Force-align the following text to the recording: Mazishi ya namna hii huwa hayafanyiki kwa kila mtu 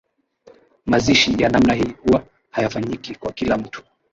Mazishi 0.85 1.43
ya 1.43 1.49
namna 1.49 1.73
hii 1.73 1.93
huwa 2.03 2.25
hayafanyiki 2.49 3.15
kwa 3.15 3.31
kila 3.31 3.57
mtu 3.57 3.83